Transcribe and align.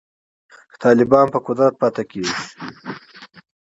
که 0.69 0.75
طالبان 0.83 1.25
په 1.33 1.39
قدرت 1.45 1.73
پاتې 1.81 2.03
کیږي 2.11 2.35